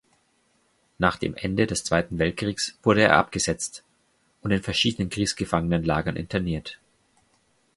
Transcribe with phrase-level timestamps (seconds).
[0.97, 3.83] Nach dem Ende des Zweiten Weltkriegs wurde er abgesetzt
[4.41, 6.79] und in verschiedenen Kriegsgefangenenlagern interniert.